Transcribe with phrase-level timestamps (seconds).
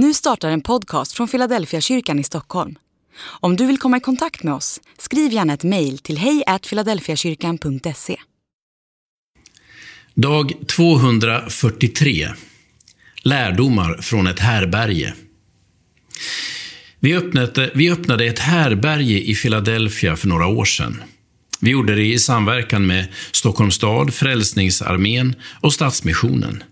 [0.00, 2.74] Nu startar en podcast från Philadelphia kyrkan i Stockholm.
[3.20, 8.16] Om du vill komma i kontakt med oss, skriv gärna ett mejl till hejfiladelfiakyrkan.se.
[10.14, 12.28] Dag 243.
[13.22, 15.14] Lärdomar från ett härberge.
[17.00, 21.02] Vi öppnade, vi öppnade ett härberge i Philadelphia för några år sedan.
[21.60, 26.62] Vi gjorde det i samverkan med Stockholms stad, Frälsningsarmén och Stadsmissionen.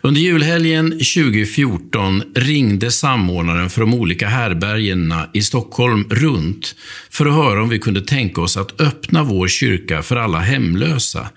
[0.00, 6.74] Under julhelgen 2014 ringde samordnaren för de olika härbergena i Stockholm runt
[7.10, 11.28] för att höra om vi kunde tänka oss att öppna vår kyrka för alla hemlösa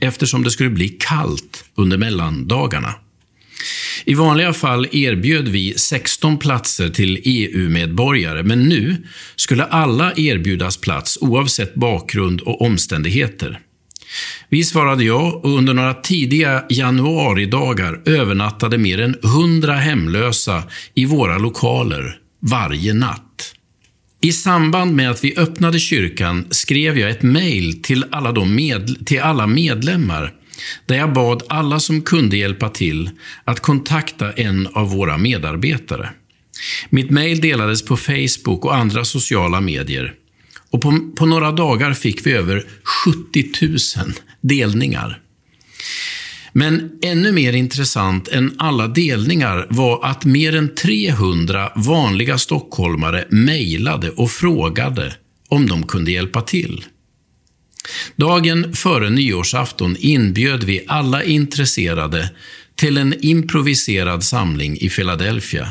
[0.00, 2.94] eftersom det skulle bli kallt under mellandagarna.
[4.04, 8.96] I vanliga fall erbjöd vi 16 platser till EU-medborgare, men nu
[9.36, 13.60] skulle alla erbjudas plats oavsett bakgrund och omständigheter.
[14.48, 20.62] Vi svarade ja och under några tidiga januaridagar övernattade mer än 100 hemlösa
[20.94, 23.54] i våra lokaler varje natt.
[24.20, 29.20] I samband med att vi öppnade kyrkan skrev jag ett mejl till alla, med, till
[29.20, 30.32] alla medlemmar
[30.86, 33.10] där jag bad alla som kunde hjälpa till
[33.44, 36.10] att kontakta en av våra medarbetare.
[36.90, 40.14] Mitt mejl delades på Facebook och andra sociala medier.
[40.74, 42.64] Och på, på, några dagar fick vi över
[43.04, 43.78] 70 000
[44.40, 45.20] delningar.
[46.52, 54.10] Men ännu mer intressant än alla delningar var att mer än 300 vanliga stockholmare mejlade
[54.10, 55.14] och frågade
[55.48, 56.84] om de kunde hjälpa till.
[58.16, 62.30] Dagen före nyårsafton inbjöd vi alla intresserade
[62.74, 65.68] till en improviserad samling i Philadelphia.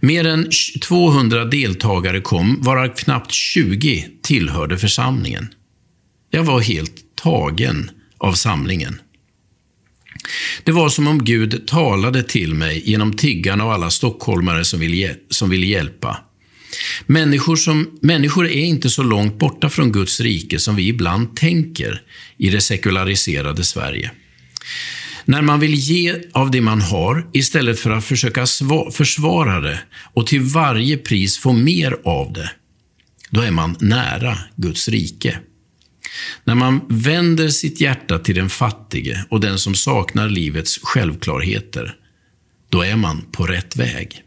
[0.00, 0.50] Mer än
[0.82, 5.48] 200 deltagare kom, varav knappt 20 tillhörde församlingen.
[6.30, 9.00] Jag var helt tagen av samlingen.
[10.64, 15.16] Det var som om Gud talade till mig genom tiggarna och alla stockholmare som ville,
[15.28, 16.16] som ville hjälpa.
[17.06, 22.02] Människor, som, människor är inte så långt borta från Guds rike som vi ibland tänker
[22.36, 24.10] i det sekulariserade Sverige.
[25.24, 28.46] När man vill ge av det man har istället för att försöka
[28.92, 29.80] försvara det
[30.14, 32.50] och till varje pris få mer av det,
[33.30, 35.38] då är man nära Guds rike.
[36.44, 41.94] När man vänder sitt hjärta till den fattige och den som saknar livets självklarheter,
[42.68, 44.22] då är man på rätt väg.